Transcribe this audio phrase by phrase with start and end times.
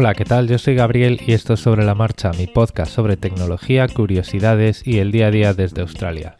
[0.00, 0.46] Hola, ¿qué tal?
[0.46, 4.98] Yo soy Gabriel y esto es Sobre la Marcha, mi podcast sobre tecnología, curiosidades y
[4.98, 6.36] el día a día desde Australia.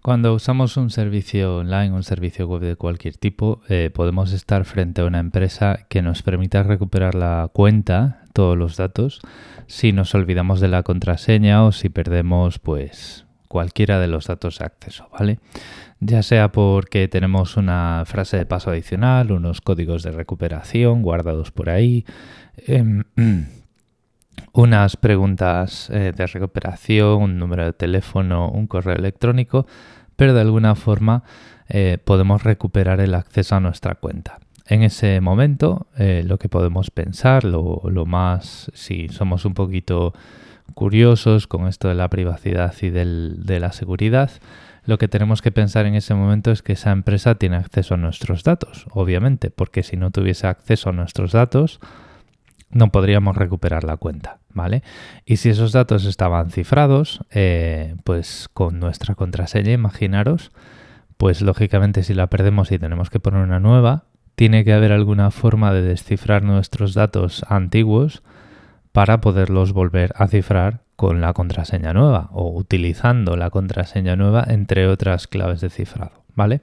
[0.00, 5.00] Cuando usamos un servicio online, un servicio web de cualquier tipo, eh, podemos estar frente
[5.00, 9.22] a una empresa que nos permita recuperar la cuenta, todos los datos,
[9.66, 14.66] si nos olvidamos de la contraseña o si perdemos pues cualquiera de los datos de
[14.66, 15.38] acceso, ¿vale?
[16.00, 21.70] Ya sea porque tenemos una frase de paso adicional, unos códigos de recuperación guardados por
[21.70, 22.04] ahí,
[22.66, 23.04] em,
[24.52, 29.66] unas preguntas eh, de recuperación, un número de teléfono, un correo electrónico,
[30.16, 31.22] pero de alguna forma
[31.68, 34.38] eh, podemos recuperar el acceso a nuestra cuenta.
[34.68, 40.12] En ese momento, eh, lo que podemos pensar, lo, más, si somos un poquito
[40.74, 44.30] curiosos con esto de la privacidad y de la seguridad,
[44.84, 47.96] lo que tenemos que pensar en ese momento es que esa empresa tiene acceso a
[47.96, 51.80] nuestros datos, obviamente, porque si no tuviese acceso a nuestros datos,
[52.70, 54.82] no podríamos recuperar la cuenta, ¿vale?
[55.24, 60.52] Y si esos datos estaban cifrados, eh, pues con nuestra contraseña, imaginaros,
[61.16, 64.04] pues lógicamente si la perdemos y tenemos que poner una nueva,
[64.36, 68.22] tiene que haber alguna forma de descifrar nuestros datos antiguos
[68.96, 74.88] para poderlos volver a cifrar con la contraseña nueva o utilizando la contraseña nueva entre
[74.88, 76.62] otras claves de cifrado, ¿vale?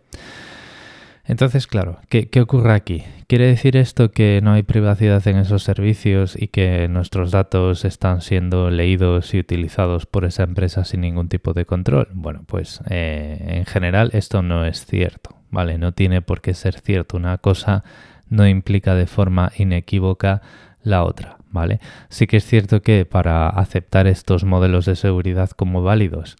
[1.26, 3.04] Entonces, claro, ¿qué, ocurre aquí?
[3.28, 8.22] ¿Quiere decir esto que no hay privacidad en esos servicios y que nuestros datos están
[8.22, 12.08] siendo leídos y utilizados por esa empresa sin ningún tipo de control?
[12.16, 15.78] Bueno, pues eh, en general esto no es cierto, ¿vale?
[15.78, 17.16] No tiene por qué ser cierto.
[17.16, 17.84] Una cosa
[18.28, 20.42] no implica de forma inequívoca
[20.82, 21.80] la otra, ¿vale?
[22.10, 26.36] Sí que es cierto que para aceptar estos modelos de seguridad como válidos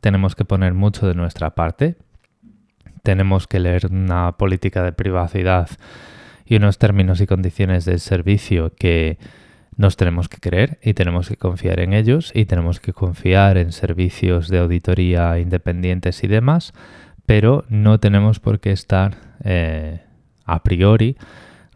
[0.00, 1.96] tenemos que poner mucho de nuestra parte,
[3.02, 5.68] tenemos que leer una política de privacidad
[6.46, 9.18] y unos términos y condiciones del servicio que
[9.76, 13.72] nos tenemos que creer y tenemos que confiar en ellos y tenemos que confiar en
[13.72, 16.72] servicios de auditoría independientes y demás,
[17.26, 20.00] pero no tenemos por qué estar eh,
[20.44, 21.16] a priori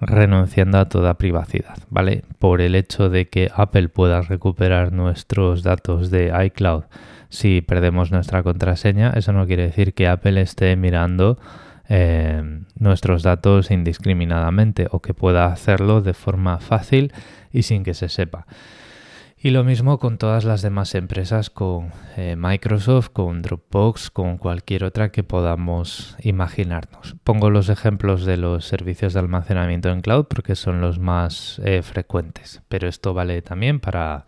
[0.00, 2.24] renunciando a toda privacidad, ¿vale?
[2.38, 6.84] Por el hecho de que Apple pueda recuperar nuestros datos de iCloud
[7.30, 11.38] si perdemos nuestra contraseña, eso no quiere decir que Apple esté mirando
[11.88, 17.12] eh, nuestros datos indiscriminadamente o que pueda hacerlo de forma fácil
[17.52, 18.46] y sin que se sepa.
[19.40, 24.82] Y lo mismo con todas las demás empresas, con eh, Microsoft, con Dropbox, con cualquier
[24.82, 27.14] otra que podamos imaginarnos.
[27.22, 31.82] Pongo los ejemplos de los servicios de almacenamiento en cloud porque son los más eh,
[31.82, 34.26] frecuentes, pero esto vale también para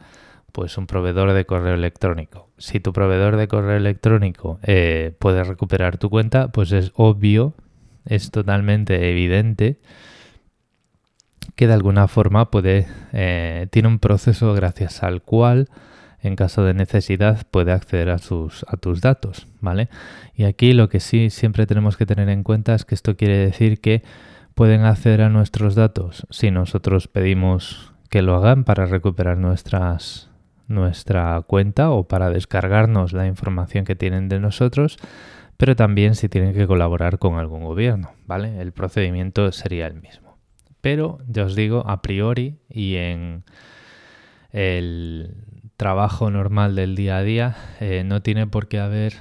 [0.53, 2.49] pues un proveedor de correo electrónico.
[2.57, 7.55] Si tu proveedor de correo electrónico eh, puede recuperar tu cuenta, pues es obvio,
[8.05, 9.81] es totalmente evidente
[11.61, 15.69] que de alguna forma puede, eh, tiene un proceso gracias al cual
[16.23, 19.91] en caso de necesidad puede acceder a, sus, a tus datos, ¿vale?
[20.35, 23.37] Y aquí lo que sí siempre tenemos que tener en cuenta es que esto quiere
[23.37, 24.03] decir que
[24.55, 30.31] pueden acceder a nuestros datos si nosotros pedimos que lo hagan para recuperar nuestras,
[30.67, 34.97] nuestra cuenta o para descargarnos la información que tienen de nosotros,
[35.59, 38.63] pero también si tienen que colaborar con algún gobierno, ¿vale?
[38.63, 40.30] El procedimiento sería el mismo.
[40.81, 43.45] Pero ya os digo, a priori y en
[44.53, 45.35] el
[45.77, 49.15] trabajo normal del día a día, eh, no tiene por qué haber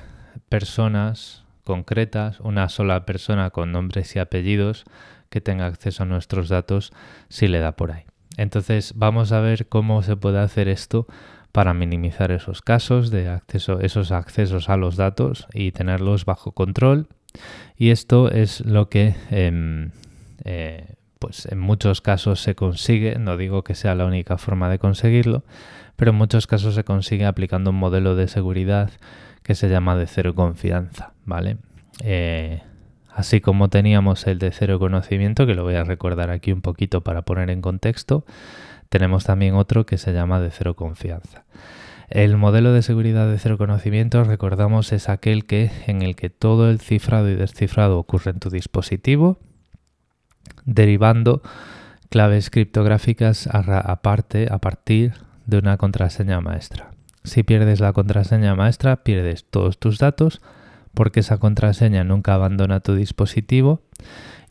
[0.50, 4.86] personas concretas, una sola persona con nombres y apellidos
[5.30, 6.92] que tenga acceso a nuestros datos
[7.30, 8.04] si le da por ahí.
[8.38, 11.08] Entonces vamos a ver cómo se puede hacer esto
[11.52, 17.08] para minimizar esos casos de acceso, esos accesos a los datos y tenerlos bajo control.
[17.78, 19.92] Y esto es lo que em,
[20.44, 24.80] eh, pues en muchos casos se consigue, no digo que sea la única forma de
[24.80, 25.44] conseguirlo,
[25.98, 28.90] pero en muchos casos se consigue aplicando un modelo de seguridad
[29.44, 31.58] que se llama de cero confianza, ¿vale?
[32.04, 32.62] Eh,
[33.14, 37.02] así como teníamos el de cero conocimiento, que lo voy a recordar aquí un poquito
[37.02, 38.26] para poner en contexto,
[38.88, 41.44] tenemos también otro que se llama de cero confianza.
[42.10, 46.70] El modelo de seguridad de cero conocimiento, recordamos, es aquel que en el que todo
[46.70, 49.38] el cifrado y descifrado ocurre en tu dispositivo
[50.70, 51.42] derivando
[52.10, 55.14] claves criptográficas a partir
[55.46, 56.92] de una contraseña maestra.
[57.24, 60.42] Si pierdes la contraseña maestra, pierdes todos tus datos
[60.94, 63.82] porque esa contraseña nunca abandona tu dispositivo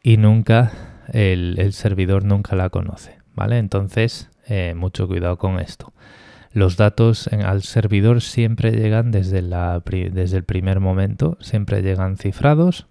[0.03, 0.73] y nunca
[1.13, 3.19] el, servidor nunca la conoce.
[3.35, 3.59] ¿vale?
[3.59, 5.93] Entonces, eh, mucho cuidado con esto.
[6.53, 12.87] Los datos al servidor siempre llegan desde, la, desde el primer momento, siempre llegan cifrados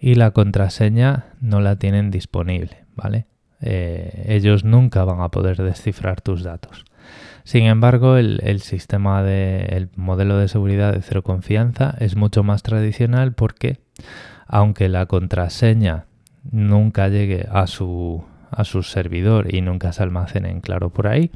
[0.00, 3.26] y la contraseña no la tienen disponible, ¿vale?
[3.60, 6.84] Eh, ellos nunca van a poder descifrar tus datos.
[7.44, 12.62] Sin embargo, el, sistema de, el modelo de seguridad de cero confianza es mucho más
[12.62, 13.80] tradicional porque,
[14.46, 16.06] aunque la contraseña
[16.50, 21.32] nunca llegue a su, a su servidor y nunca se almacene en claro por ahí,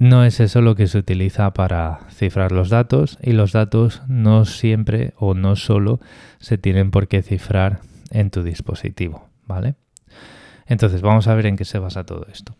[0.00, 4.46] no es eso lo que se utiliza para cifrar los datos y los datos no
[4.46, 6.00] siempre o no solo
[6.38, 7.80] se tienen por qué cifrar
[8.10, 9.74] en tu dispositivo, ¿vale?
[10.64, 12.56] Entonces vamos a ver en qué se basa todo esto.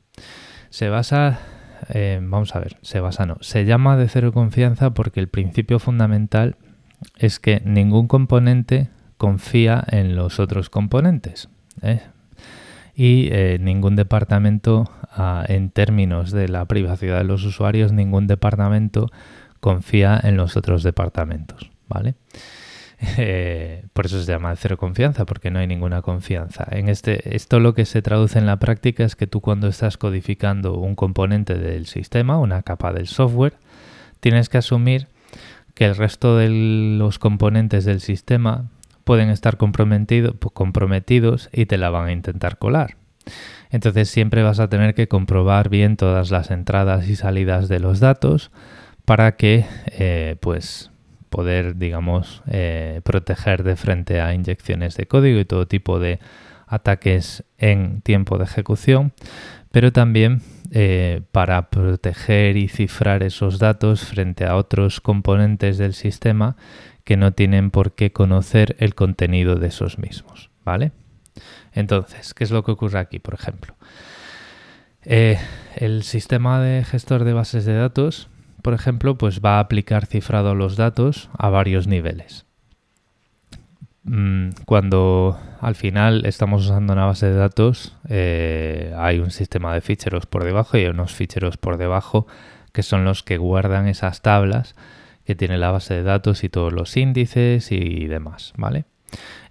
[0.69, 1.41] Se basa,
[1.89, 5.79] eh, vamos a ver, se basa no, se llama de cero confianza porque el principio
[5.79, 6.57] fundamental
[7.17, 11.49] es que ningún componente confía en los otros componentes.
[11.81, 12.03] ¿eh?
[13.00, 19.06] Y eh, ningún departamento, ah, en términos de la privacidad de los usuarios, ningún departamento
[19.61, 22.14] confía en los otros departamentos, ¿vale?
[23.17, 26.67] Eh, por eso se llama cero confianza, porque no hay ninguna confianza.
[26.70, 29.97] En este, esto lo que se traduce en la práctica es que tú cuando estás
[29.97, 33.55] codificando un componente del sistema, una capa del software,
[34.20, 35.08] tienes que asumir
[35.73, 36.50] que el resto de
[36.99, 38.69] los componentes del sistema
[39.11, 42.95] pueden estar comprometidos y te la van a intentar colar.
[43.71, 47.99] Entonces siempre vas a tener que comprobar bien todas las entradas y salidas de los
[47.99, 48.53] datos
[49.05, 49.67] para que
[49.99, 50.93] eh, pues
[51.29, 56.21] poder digamos eh, proteger de frente a inyecciones de código y todo tipo de
[56.69, 59.12] ataques en tiempo de ejecución
[59.73, 60.41] pero también
[60.73, 66.57] eh, para proteger y cifrar esos datos frente a otros componentes del sistema
[67.05, 70.93] que no tienen por qué conocer el contenido de esos mismos, ¿vale?
[71.73, 73.75] Entonces, ¿qué es lo que ocurre aquí, por ejemplo?
[75.03, 75.39] Eh,
[75.77, 78.29] el sistema de gestor de bases de datos,
[78.63, 82.47] por ejemplo, pues va a aplicar cifrado a los datos a varios niveles.
[84.02, 89.82] Mm, cuando al final estamos usando una base de datos, eh, hay un sistema de
[89.82, 92.26] ficheros por debajo y unos ficheros por debajo
[92.73, 94.75] que son los que guardan esas tablas
[95.25, 98.85] que tiene la base de datos y todos los índices y demás, ¿vale?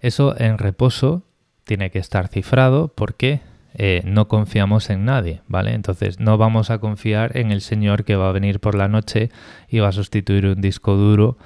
[0.02, 1.24] Eso en reposo
[1.64, 3.42] tiene que estar cifrado porque
[3.76, 5.74] eh, no confiamos en nadie, ¿vale?
[5.74, 9.30] Entonces no vamos a confiar en el señor que va a venir por la noche
[9.70, 11.38] y va a sustituir un disco duro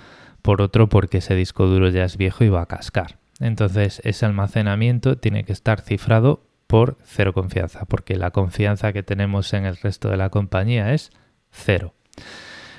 [0.44, 3.18] por otro porque ese disco duro ya es viejo y va a cascar.
[3.40, 9.52] Entonces ese almacenamiento tiene que estar cifrado por cero confianza, porque la confianza que tenemos
[9.54, 11.12] en el resto de la compañía es
[11.52, 11.96] cero.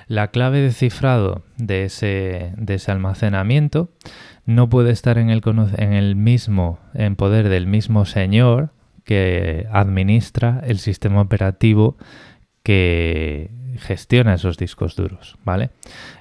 [0.07, 2.53] La clave de cifrado de ese,
[2.87, 3.91] almacenamiento
[4.45, 8.71] no puede estar en el mismo, en poder del mismo señor
[9.05, 11.97] que administra el sistema operativo
[12.65, 15.71] que gestiona esos discos duros, ¿vale?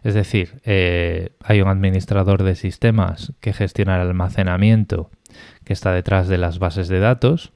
[0.04, 5.10] Es decir, eh, hay un administrador de sistemas que gestiona el almacenamiento
[5.64, 7.54] que está detrás de las bases de datos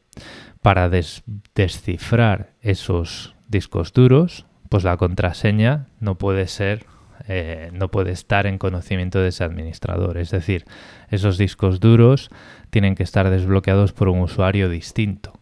[0.63, 6.86] para descifrar esos discos duros pues la contraseña no puede ser,
[7.28, 10.18] eh, no puede estar en conocimiento de ese administrador.
[10.18, 10.66] Es decir,
[11.10, 12.30] esos discos duros
[12.69, 15.33] tienen que estar desbloqueados por un usuario distinto,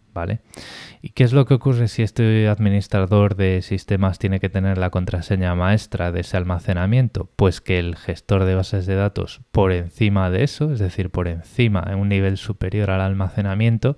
[1.02, 4.90] ¿Y qué es lo que ocurre si este administrador de sistemas tiene que tener la
[4.90, 7.30] contraseña maestra de ese almacenamiento?
[7.36, 11.28] Pues que el gestor de bases de datos por encima de eso, es decir, por
[11.28, 13.98] encima, en un nivel superior al almacenamiento,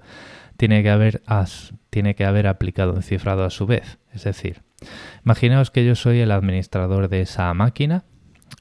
[0.58, 1.22] tiene que haber,
[1.90, 4.00] tiene que haber aplicado un cifrado a su vez.
[4.14, 4.64] Es decir,
[5.26, 8.04] Imaginaos que yo soy el administrador de esa máquina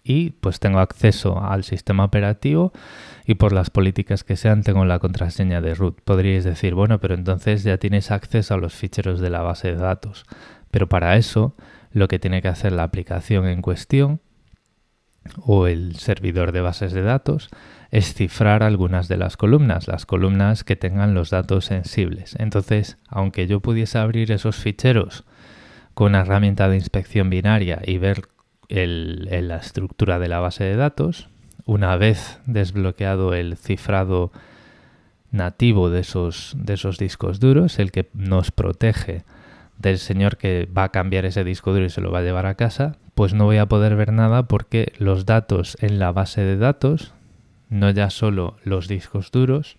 [0.02, 2.72] y pues tengo acceso al sistema operativo
[3.26, 6.00] y por las políticas que sean tengo la contraseña de root.
[6.02, 9.76] Podríais decir, bueno, pero entonces ya tienes acceso a los ficheros de la base de
[9.76, 10.25] datos.
[10.71, 11.56] Pero para eso
[11.90, 14.21] lo que tiene que hacer la aplicación en cuestión
[15.40, 17.49] o el servidor de bases de datos
[17.90, 22.37] es cifrar algunas de las columnas, las columnas que tengan los datos sensibles.
[22.38, 25.25] Entonces, aunque yo pudiese abrir esos ficheros
[25.95, 28.28] con una herramienta de inspección binaria y ver
[28.68, 31.28] la estructura de la base de datos.
[31.66, 34.32] Una vez desbloqueado el cifrado
[35.30, 39.25] nativo de esos, de esos discos duros, el que nos protege
[39.76, 42.46] del señor que va a cambiar ese disco duro y se lo va a llevar
[42.46, 46.40] a casa, pues no voy a poder ver nada porque los datos en la base
[46.40, 47.12] de datos,
[47.68, 49.76] no ya solo los discos duros,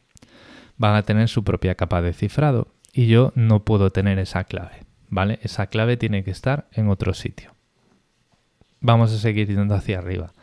[0.77, 4.87] van a tener su propia capa de cifrado y yo no puedo tener esa clave.
[5.09, 5.39] ¿vale?
[5.41, 7.51] Esa clave tiene que estar en otro sitio.
[8.79, 10.33] Vamos a seguir yendo hacia arriba.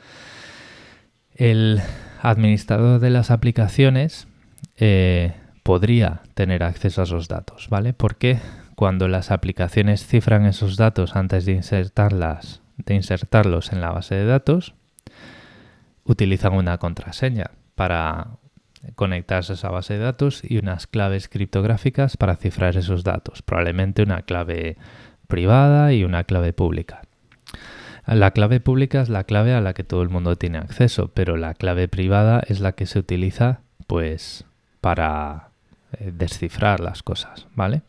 [1.35, 1.81] El
[2.23, 4.29] administrador de las aplicaciones
[4.77, 7.93] eh, podría tener acceso a esos datos, ¿vale?
[7.93, 8.39] Porque
[8.77, 14.27] cuando las aplicaciones cifran esos datos antes de insertarlas, de insertarlos en la base de
[14.27, 14.75] datos,
[16.05, 18.39] utilizan una contraseña para
[18.95, 24.03] conectarse a esa base de datos y unas claves criptográficas para cifrar esos datos, probablemente
[24.03, 24.77] una clave
[25.27, 27.03] privada y una clave pública.
[28.07, 31.37] La clave pública es la clave a la que todo el mundo tiene acceso, pero
[31.37, 34.45] la clave privada es la que se utiliza pues
[34.81, 35.49] para
[35.99, 37.83] eh, descifrar las cosas, ¿vale?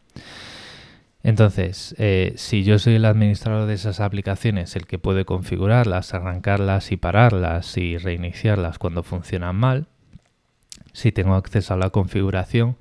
[1.23, 6.91] Entonces, eh, si yo soy el administrador de esas aplicaciones, el que puede configurarlas, arrancarlas
[6.91, 9.87] y pararlas y reiniciarlas cuando funcionan mal,
[10.93, 12.77] si tengo acceso a la configuración,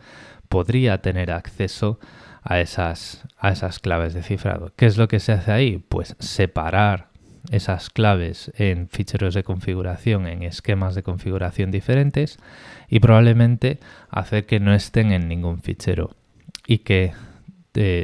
[0.48, 1.98] podría tener acceso
[2.42, 4.72] a esas, a esas claves de cifrado.
[4.76, 5.78] ¿Qué es lo que se hace ahí?
[5.88, 7.13] Pues separar
[7.50, 12.38] esas claves en ficheros de configuración, en esquemas de configuración diferentes
[12.88, 16.16] y probablemente hacer que no estén en ningún fichero
[16.66, 17.12] y que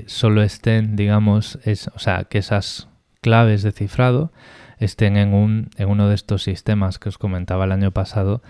[0.07, 2.89] solo estén, digamos, es, o sea, que esas
[3.21, 4.33] claves de cifrado
[4.79, 8.43] estén en, un, en uno de estos sistemas que os comentaba el año pasado,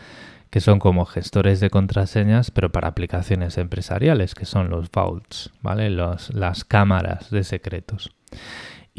[0.48, 5.90] que son como gestores de contraseñas, pero para aplicaciones empresariales, que son los vaults, ¿vale?
[5.90, 8.10] Las cámaras de secretos.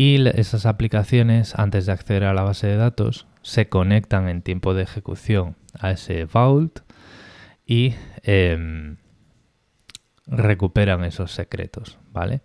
[0.03, 4.73] Y esas aplicaciones, antes de acceder a la base de datos, se conectan en tiempo
[4.73, 6.79] de ejecución a ese vault
[7.67, 7.93] y
[8.23, 8.97] em,
[10.25, 12.41] recuperan esos secretos, ¿vale?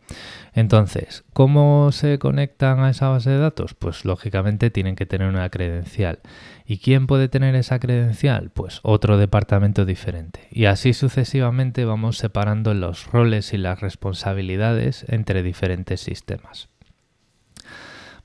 [0.52, 3.72] Entonces, ¿cómo se conectan a esa base de datos?
[3.72, 6.20] Pues lógicamente tienen que tener una credencial.
[6.66, 8.50] ¿Y quién puede tener esa credencial?
[8.50, 10.46] Pues otro departamento diferente.
[10.50, 16.68] Y así sucesivamente vamos separando los roles y las responsabilidades entre diferentes sistemas.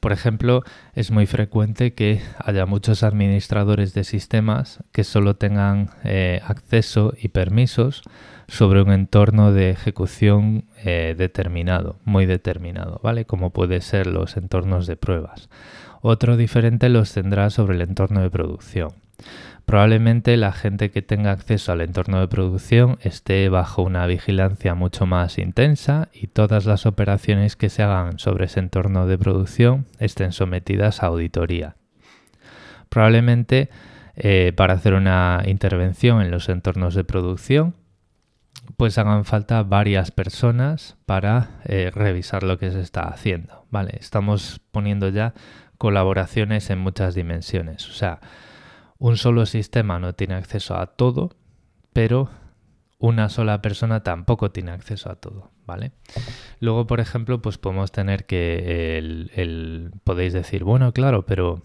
[0.01, 0.63] Por ejemplo,
[0.95, 7.27] es muy frecuente que haya muchos administradores de sistemas que solo tengan eh, acceso y
[7.27, 8.01] permisos
[8.47, 13.25] sobre un entorno de ejecución eh, determinado, muy determinado, ¿vale?
[13.25, 15.49] Como puede ser los entornos de pruebas.
[16.01, 18.89] Otro diferente los tendrá sobre el entorno de producción.
[19.65, 25.05] Probablemente la gente que tenga acceso al entorno de producción esté bajo una vigilancia mucho
[25.05, 30.33] más intensa y todas las operaciones que se hagan sobre ese entorno de producción estén
[30.33, 31.75] sometidas a auditoría.
[32.89, 33.69] Probablemente
[34.15, 37.75] eh, para hacer una intervención en los entornos de producción
[38.77, 43.65] pues hagan falta varias personas para eh, revisar lo que se está haciendo.
[43.69, 45.33] Vale, estamos poniendo ya
[45.77, 47.89] colaboraciones en muchas dimensiones.
[47.89, 48.19] O sea,
[49.01, 51.31] un solo sistema no tiene acceso a todo,
[51.91, 52.29] pero
[52.99, 55.91] una sola persona tampoco tiene acceso a todo, ¿vale?
[56.59, 61.63] Luego, por ejemplo, pues podemos tener que el podéis decir, bueno, claro, pero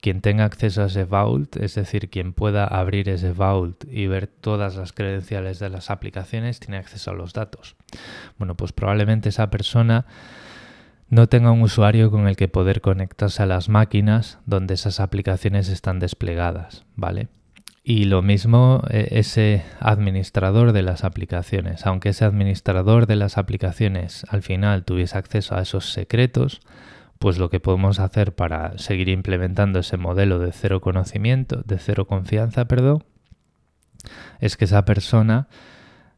[0.00, 4.28] quien tenga acceso a ese vault, es decir, quien pueda abrir ese vault y ver
[4.28, 7.74] todas las credenciales de las aplicaciones, tiene acceso a los datos.
[8.38, 10.06] Bueno, pues probablemente esa persona
[11.10, 15.68] no tenga un usuario con el que poder conectarse a las máquinas donde esas aplicaciones
[15.68, 17.28] están desplegadas, ¿vale?
[17.82, 21.84] Y lo mismo e, ese administrador de las aplicaciones.
[21.84, 26.60] Aunque ese administrador de las aplicaciones al final tuviese acceso a esos secretos,
[27.18, 32.06] pues lo que podemos hacer para seguir implementando ese modelo de cero conocimiento, de cero
[32.06, 33.04] confianza, perdón,
[34.38, 35.48] es que esa persona,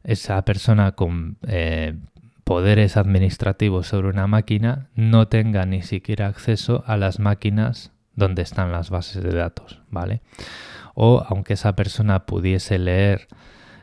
[0.04, 1.96] esa persona con eh,
[2.44, 8.72] poderes administrativos sobre una máquina no tenga ni siquiera acceso a las máquinas donde están
[8.72, 10.22] las bases de datos, ¿vale?
[10.94, 13.28] O aunque esa persona pudiese leer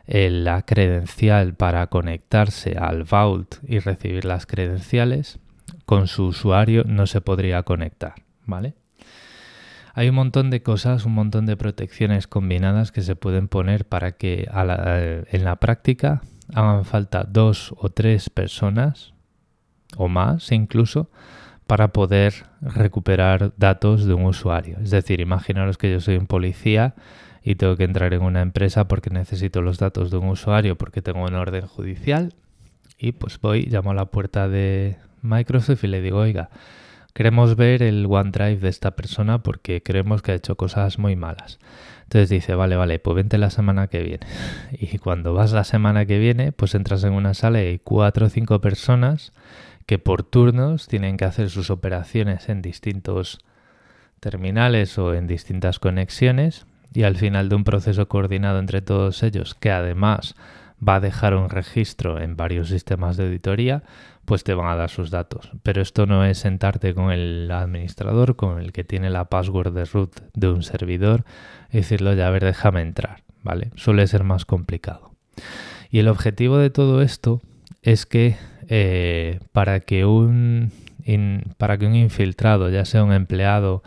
[0.06, 5.40] eh, la credencial para conectarse al Vault y recibir las credenciales,
[5.86, 8.76] con su usuario no se podría conectar, ¿vale?
[9.94, 14.14] Hay un montón de cosas, un montón de protecciones combinadas que se pueden poner para
[14.14, 16.22] que eh, en la práctica
[16.54, 19.14] hagan falta dos o tres personas
[19.98, 21.10] o más incluso
[21.68, 24.78] para poder recuperar datos de un usuario.
[24.82, 26.96] Es decir, imaginaros que yo soy un policía
[27.44, 31.02] y tengo que entrar en una empresa porque necesito los datos de un usuario porque
[31.02, 32.34] tengo una orden judicial
[32.98, 36.50] y pues voy, llamo a la puerta de, Microsoft y le digo, oiga,
[37.20, 41.60] queremos ver el OneDrive de esta persona porque creemos que ha hecho cosas muy malas.
[42.04, 44.26] Entonces dice, vale, vale, pues vente la semana que viene.
[44.72, 48.28] Y cuando vas la semana que viene, pues entras en una sala y hay cuatro
[48.28, 49.34] o cinco personas
[49.86, 53.40] que por turnos tienen que hacer sus operaciones en distintos
[54.22, 59.56] terminales o en distintas conexiones y al final de un proceso coordinado entre todos ellos,
[59.56, 60.36] que además
[60.88, 63.84] va a dejar un registro en varios sistemas de auditoría,
[64.30, 65.50] pues te van a dar sus datos.
[65.64, 69.86] Pero esto no es sentarte con el administrador, con el que tiene la password de
[69.86, 71.26] root de un servidor
[71.72, 73.72] y decirlo, ya a ver, déjame entrar, ¿vale?
[73.74, 75.16] Suele ser más complicado.
[75.90, 77.42] Y el objetivo de todo esto
[77.82, 80.72] es que eh, para, que un
[81.58, 83.82] para que un infiltrado, ya sea un empleado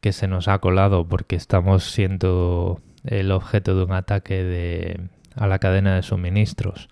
[0.00, 5.00] que se nos ha colado porque estamos siendo el objeto de un ataque
[5.34, 6.88] a la cadena de suministros,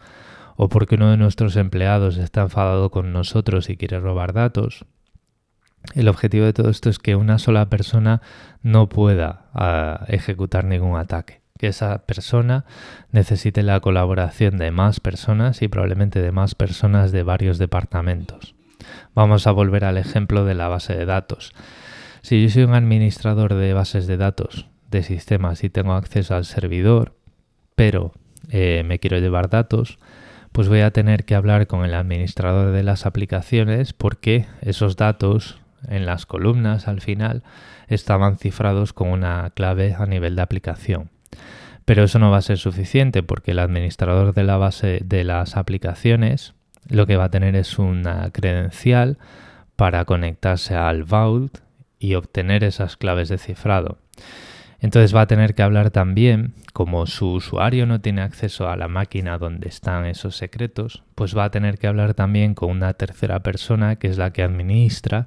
[0.61, 4.85] o porque uno de nuestros empleados está enfadado con nosotros y quiere robar datos,
[5.95, 8.21] el objetivo de todo esto es que una sola persona
[8.63, 12.65] no pueda ah, ejecutar ningún ataque, que esa persona
[13.13, 18.57] necesite la colaboración de más personas y probablemente de más personas de varios departamentos.
[19.15, 21.53] Vamos a volver al ejemplo de la base de datos.
[22.21, 26.47] Si yo soy un administrador de bases de datos, de sistemas y tengo acceso al
[26.47, 27.15] servidor,
[27.77, 28.13] pero
[28.51, 30.01] eh, me quiero llevar datos,
[30.59, 35.61] pues voy a tener que hablar con el administrador de las aplicaciones porque esos datos
[35.87, 37.45] en las columnas al final
[37.87, 41.11] estaban cifrados con una clave a nivel de aplicación.
[41.85, 45.57] Pero eso no va a ser suficiente porque el administrador de la base de las
[45.57, 46.55] aplicaciones
[46.89, 49.17] lo que va a tener es una credencial
[49.77, 51.59] para conectarse al Vault
[52.01, 53.99] y obtener esas claves de cifrado.
[54.81, 58.87] Entonces va a tener que hablar también, como su usuario no tiene acceso a la
[58.87, 63.41] máquina donde están esos secretos, pues va a tener que hablar también con una tercera
[63.41, 65.27] persona que es la que administra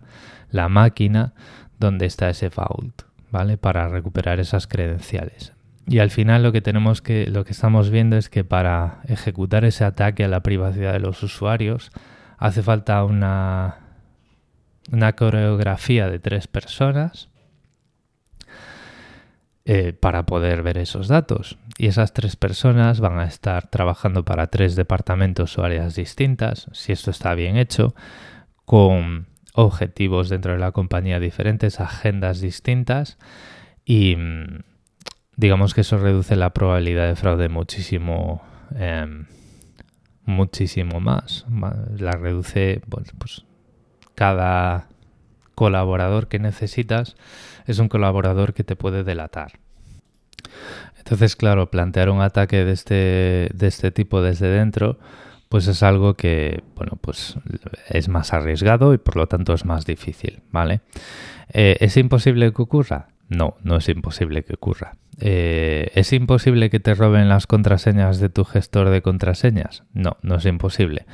[0.52, 1.34] la máquina
[1.80, 3.58] donde está ese vault, ¿vale?
[3.58, 5.54] Para recuperar esas credenciales.
[5.86, 9.66] Y al final lo que tenemos que, lo que estamos viendo es que para ejecutar
[9.66, 11.92] ese ataque a la privacidad de los usuarios
[12.38, 13.80] hace falta una,
[14.92, 17.31] una coreografía de tres personas
[19.66, 21.58] eh, para poder ver esos datos.
[21.78, 26.92] Y esas tres personas van a estar trabajando para tres departamentos o áreas distintas, si
[26.92, 27.94] esto está bien hecho,
[28.66, 33.18] con objetivos dentro de la compañía diferentes, agendas distintas
[33.86, 34.62] y mm,
[35.36, 38.42] digamos que eso reduce la probabilidad de fraude muchísimo,
[38.76, 39.26] em,
[40.26, 41.46] muchísimo más.
[41.98, 43.46] La reduce, pues
[44.16, 44.91] cada
[45.56, 47.16] colaborador que necesitas
[47.66, 49.54] es un colaborador que te puede delatar.
[50.98, 55.00] Entonces, claro, plantear un ataque de este, de este tipo desde dentro,
[55.50, 57.36] pues es algo que, bueno, pues
[57.90, 60.82] es más arriesgado y por lo tanto es más difícil, ¿vale?
[61.52, 63.08] Eh, ¿Es imposible que ocurra?
[63.32, 64.98] No, no es imposible que ocurra.
[65.18, 69.84] Eh, ¿Es imposible que te roben las contraseñas de tu gestor de contraseñas?
[69.94, 71.06] No, no es imposible.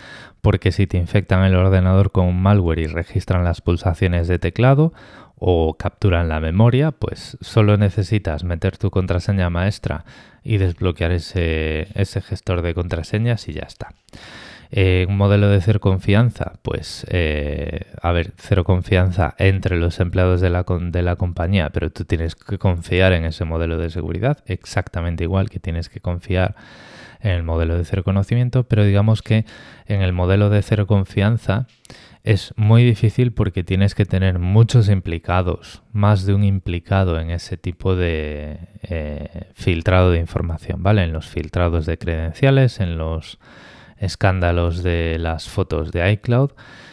[0.42, 4.94] Porque si te infectan el ordenador con un malware y registran las pulsaciones de teclado
[5.36, 10.04] o capturan la memoria, pues solo necesitas meter tu contraseña maestra
[10.44, 13.94] y desbloquear ese, ese gestor de contraseñas y ya está.
[14.72, 20.42] Eh, un modelo de cero confianza, pues, eh, a ver, cero confianza entre los empleados
[20.42, 24.40] de la, de la compañía, pero tú tienes que confiar en ese modelo de seguridad,
[24.46, 26.56] exactamente igual que tienes que confiar
[27.22, 29.46] en el modelo de cero conocimiento, pero digamos que
[29.88, 31.68] en el modelo de cero confianza
[32.24, 37.56] es muy difícil porque tienes que tener muchos implicados, más de un implicado en ese
[37.56, 41.04] tipo de eh, filtrado de información, ¿vale?
[41.04, 43.40] En los filtrados de credenciales, en los
[44.00, 46.52] escándalos de las fotos de iCloud.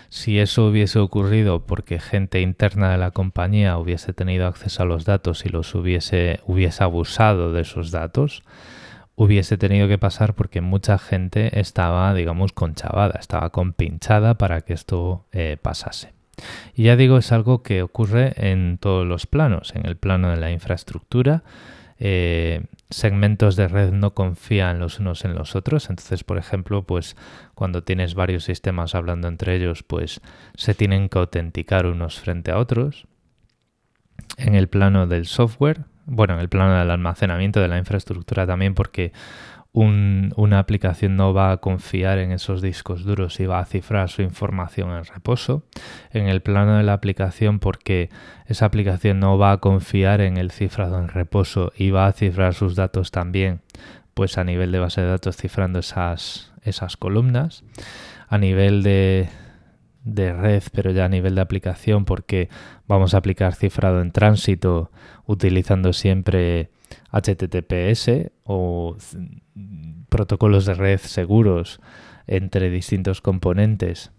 [0.09, 5.05] Si eso hubiese ocurrido porque gente interna de la compañía hubiese tenido acceso a los
[5.05, 8.45] datos y los hubiese, hubiese abusado de esos datos,
[9.17, 15.27] hubiese tenido que pasar porque mucha gente estaba, digamos, conchavada, estaba compinchada para que esto
[15.33, 16.13] eh, pasase.
[16.75, 20.37] Y ya digo, es algo que ocurre en todos los planos, en el plano de
[20.37, 21.45] la infraestructura,
[21.99, 25.91] eh, segmentos de red no confían los unos en los otros.
[25.91, 27.17] Entonces, por ejemplo, pues
[27.55, 30.21] cuando tienes varios sistemas hablando entre ellos, pues
[30.57, 33.07] se tienen que autenticar unos frente a otros.
[34.37, 38.75] En el plano del software, bueno, en el plano del almacenamiento de la infraestructura también,
[38.75, 39.13] porque
[39.75, 44.23] una aplicación no va a confiar en esos discos duros y va a cifrar su
[44.23, 45.65] información en reposo.
[46.13, 48.09] En el plano de la aplicación porque
[48.47, 52.55] esa aplicación no va a confiar en el cifrado en reposo y va a cifrar
[52.55, 53.63] sus datos también
[54.15, 57.65] pues a nivel de base de datos cifrando esas, esas columnas.
[58.29, 59.29] A nivel de,
[60.05, 62.49] de red, pero ya a nivel de aplicación porque
[62.87, 64.93] vamos a aplicar cifrado en tránsito
[65.27, 66.71] utilizando siempre
[67.15, 68.97] HTTPS o
[70.09, 71.81] protocolos de red seguros
[72.27, 74.11] entre distintos componentes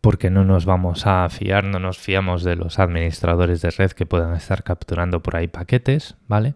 [0.00, 4.06] porque no nos vamos a fiar, no nos fiamos de los administradores de red que
[4.06, 6.54] puedan estar capturando por ahí paquetes, ¿vale?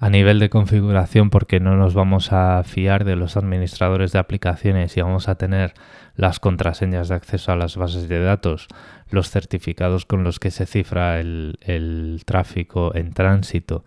[0.00, 4.96] A nivel de configuración porque no nos vamos a fiar de los administradores de aplicaciones
[4.96, 5.74] y vamos a tener
[6.16, 8.66] las contraseñas de acceso a las bases de datos
[9.12, 13.84] los certificados con los que se cifra el, tráfico en tránsito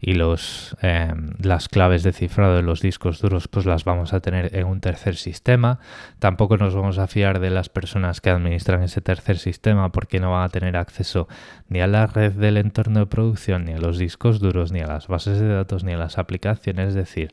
[0.00, 4.20] y los, em, las claves de cifrado de los discos duros pues las vamos a
[4.20, 5.80] tener en un tercer sistema.
[6.18, 10.30] Tampoco nos vamos a fiar de las personas que administran ese tercer sistema porque no
[10.30, 11.28] van a tener acceso
[11.68, 14.86] ni a la red del entorno de producción, ni a los discos duros, ni a
[14.86, 16.88] las bases de datos, ni a las aplicaciones.
[16.88, 17.32] Es decir,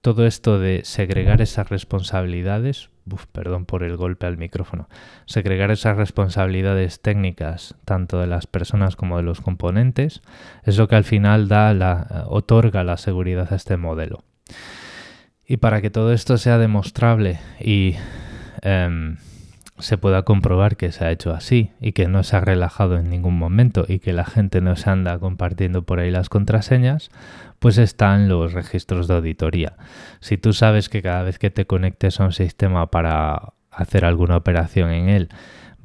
[0.00, 2.90] todo esto de segregar esas responsabilidades,
[3.32, 4.88] perdón por el golpe al micrófono,
[5.26, 10.22] segregar esas responsabilidades técnicas tanto de las personas como de los componentes,
[10.64, 14.24] es lo que al final da la, otorga la seguridad a este modelo.
[15.46, 17.96] Y para que todo esto sea demostrable y
[18.62, 19.16] em,
[19.78, 23.10] se pueda comprobar que se ha hecho así y que no se ha relajado en
[23.10, 27.10] ningún momento y que la gente no se anda compartiendo por ahí las contraseñas,
[27.58, 29.74] pues están los registros de auditoría.
[30.20, 34.36] Si tú sabes que cada vez que te conectes a un sistema para hacer alguna
[34.36, 35.28] operación en él,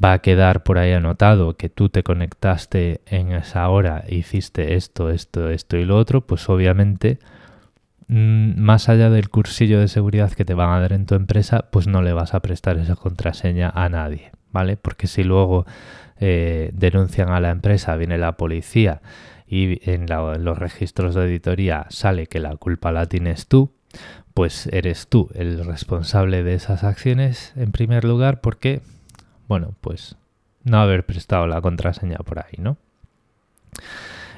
[0.04, 5.10] va a quedar por ahí anotado que tú te conectaste en esa hora, hiciste esto,
[5.10, 7.20] esto, esto y lo otro, pues obviamente
[8.10, 11.88] más allá del cursillo de seguridad que te van a dar en tu empresa, pues
[11.88, 14.78] no le vas a prestar esa contraseña a nadie, ¿vale?
[14.78, 15.66] Porque si luego
[16.20, 19.02] eh, denuncian a la empresa, viene la policía
[19.48, 23.72] y en, los registros de auditoría sale que la culpa la tienes tú,
[24.34, 28.82] pues eres tú el responsable de esas acciones en primer lugar porque,
[29.48, 30.16] bueno, pues
[30.64, 32.78] no haber prestado la contraseña por ahí, ¿no?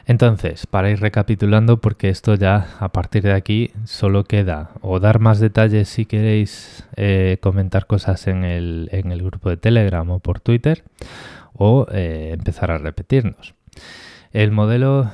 [0.06, 5.20] Entonces, para ir recapitulando, porque esto ya a partir de aquí solo queda o dar
[5.20, 8.90] más detalles si queréis eh, comentar cosas en el,
[9.24, 10.84] grupo de Telegram o por Twitter,
[11.54, 13.54] o eh, empezar a repetirnos.
[14.32, 15.12] El modelo,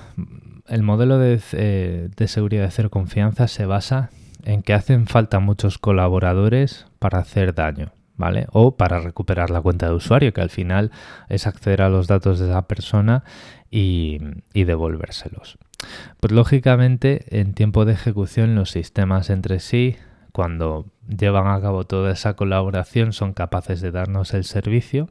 [0.67, 4.11] el modelo de, eh, de seguridad de cero confianza se basa
[4.45, 7.91] en que hacen falta muchos colaboradores para hacer daño.
[8.17, 8.47] ¿vale?
[8.51, 10.91] O para recuperar la cuenta de usuario, que al final
[11.29, 13.23] es acceder a los datos de esa persona
[13.69, 14.19] y,
[14.53, 15.57] devolvérselos.
[16.19, 19.95] Pues lógicamente en tiempo de ejecución los sistemas entre sí,
[20.31, 25.09] cuando llevan a cabo toda esa colaboración, son capaces de darnos el servicio,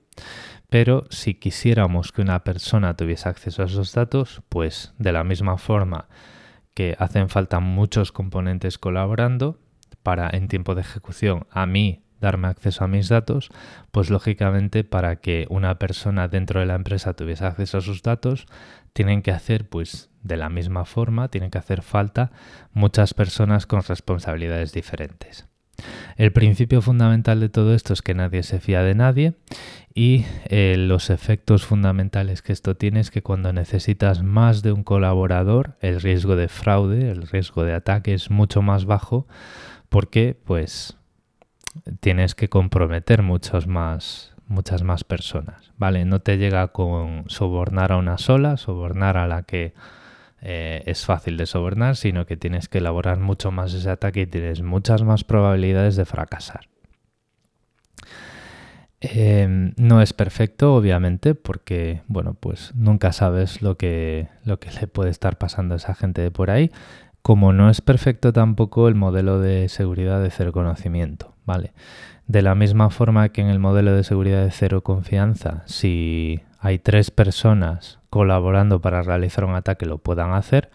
[0.68, 5.58] pero si quisiéramos que una persona tuviese acceso a esos datos, pues de la misma
[5.58, 6.08] forma
[6.74, 9.58] que hacen falta muchos componentes colaborando
[10.02, 13.50] para en tiempo de ejecución a mí darme acceso a mis datos,
[13.90, 18.46] pues lógicamente para que una persona dentro de la empresa tuviese acceso a sus datos,
[18.92, 22.32] tienen que hacer pues de la misma forma, tienen que hacer falta
[22.72, 25.46] muchas personas con responsabilidades diferentes.
[26.16, 29.34] El principio fundamental de todo esto es que nadie se fía de nadie
[29.94, 34.82] y eh, los efectos fundamentales que esto tiene es que cuando necesitas más de un
[34.82, 39.26] colaborador, el riesgo de fraude, el riesgo de ataque es mucho más bajo
[39.90, 40.96] porque pues
[42.00, 46.04] tienes que comprometer muchos más, muchas más personas, ¿vale?
[46.04, 49.74] No te llega con sobornar a una sola, sobornar a la que
[50.42, 54.26] eh, es fácil de sobornar, sino que tienes que elaborar mucho más ese ataque y
[54.26, 56.68] tienes muchas más probabilidades de fracasar.
[59.00, 64.86] Em, no es perfecto, obviamente, porque, bueno, pues nunca sabes lo que, lo que le
[64.86, 66.70] puede estar pasando a esa gente de por ahí,
[67.22, 71.35] como no es perfecto tampoco el modelo de seguridad de cero conocimiento.
[71.46, 71.72] ¿Vale?
[72.26, 76.78] De la misma forma que en el modelo de seguridad de cero confianza, si hay
[76.78, 80.70] tres personas colaborando para realizar un ataque lo puedan hacer,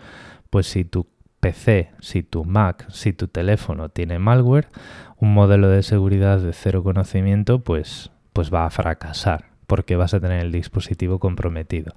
[0.50, 1.08] pues si tu
[1.42, 4.70] PC, si tu Mac, si tu teléfono tiene malware,
[5.18, 10.20] un modelo de seguridad de cero conocimiento pues, pues va a fracasar porque vas a
[10.20, 11.94] tener el dispositivo comprometido.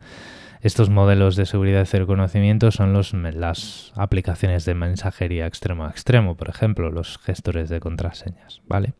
[0.64, 5.90] Estos modelos de seguridad de cero conocimiento son los, las aplicaciones de mensajería extremo a
[5.90, 8.94] extremo, por ejemplo, los gestores de contraseñas, ¿vale?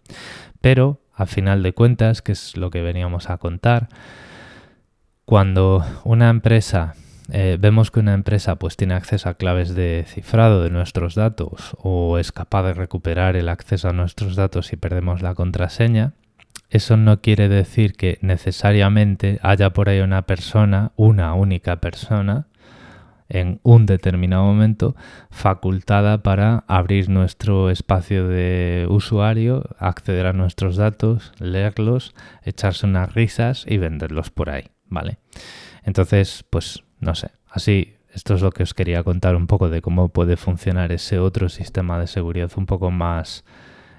[0.61, 3.89] Pero, a final de cuentas, que es lo que veníamos a contar,
[5.25, 6.97] cuando una empresa
[7.33, 11.79] eh, vemos que una empresa pues tiene acceso a claves de cifrado de nuestros datos
[11.79, 16.13] o es capaz de recuperar el acceso a nuestros datos si perdemos la contraseña,
[16.75, 22.49] eso no quiere decir que necesariamente haya por ahí una persona, una única persona,
[23.29, 24.97] en un determinado momento
[25.31, 33.65] facultada para abrir nuestro espacio de usuario, acceder a nuestros datos, leerlos, echarse unas risas
[33.69, 35.19] y venderlos por ahí, ¿vale?
[35.85, 39.81] Entonces, pues no sé, así esto es lo que os quería contar un poco de
[39.81, 43.45] cómo puede funcionar ese otro sistema de seguridad un poco más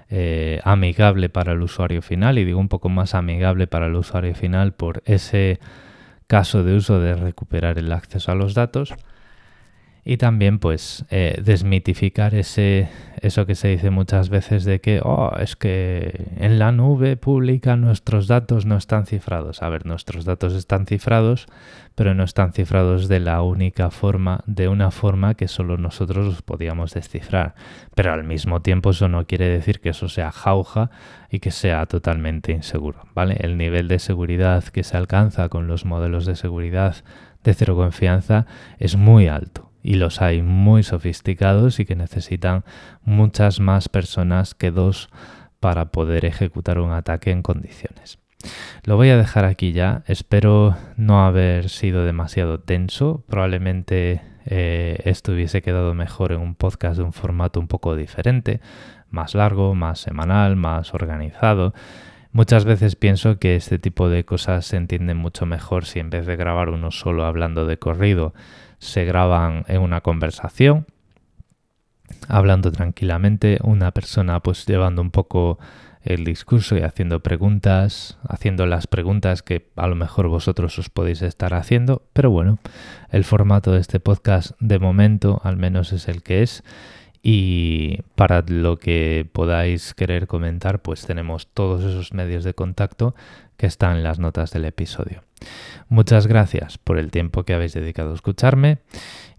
[0.08, 4.34] eh, amigable para el usuario final y digo un poco más amigable para el usuario
[4.34, 5.58] final por ese
[6.26, 8.94] caso de uso de recuperar el acceso a los datos.
[10.08, 12.88] Y también pues eh, desmitificar ese,
[13.22, 17.74] eso que se dice muchas veces de que oh, es que en la nube pública
[17.74, 19.64] nuestros datos no están cifrados.
[19.64, 21.48] A ver, nuestros datos están cifrados,
[21.96, 26.40] pero no están cifrados de la única forma, de una forma que solo nosotros los
[26.40, 27.56] podíamos descifrar.
[27.96, 30.88] Pero al mismo tiempo eso no quiere decir que eso sea jauja
[31.32, 33.38] y que sea totalmente inseguro, ¿vale?
[33.40, 36.94] El nivel de seguridad que se alcanza con los modelos de seguridad
[37.42, 38.46] de cero confianza
[38.78, 42.64] es muy alto y los hay muy sofisticados y que necesitan
[43.04, 45.10] muchas más personas que dos
[45.60, 48.18] para poder ejecutar un ataque en condiciones.
[48.82, 55.30] Lo voy a dejar aquí ya, espero no haber sido demasiado tenso, probablemente eh, esto
[55.30, 58.60] hubiese quedado mejor en un podcast de un formato un poco diferente,
[59.08, 61.74] más largo, más semanal, más organizado.
[62.32, 66.26] Muchas veces pienso que este tipo de cosas se entienden mucho mejor si en vez
[66.26, 68.34] de grabar uno solo hablando de corrido,
[68.78, 70.86] se graban en una conversación,
[72.28, 75.58] hablando tranquilamente, una persona pues llevando un poco
[76.02, 81.20] el discurso y haciendo preguntas, haciendo las preguntas que a lo mejor vosotros os podéis
[81.22, 82.58] estar haciendo, pero bueno,
[83.10, 86.62] el formato de este podcast de momento al menos es el que es
[87.28, 93.16] y para lo que podáis querer comentar pues tenemos todos esos medios de contacto
[93.56, 95.24] que están en las notas del episodio.
[95.88, 98.78] Muchas gracias por el tiempo que habéis dedicado a escucharme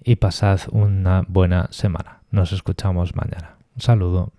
[0.03, 2.23] y pasad una buena semana.
[2.29, 3.55] Nos escuchamos mañana.
[3.73, 4.33] Un saludo.